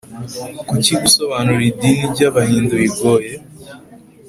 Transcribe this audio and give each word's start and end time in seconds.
kuki 0.69 0.91
gusobanura 1.01 1.63
idini 1.71 2.03
ry’abahindu 2.13 2.73
bigoye? 2.81 3.31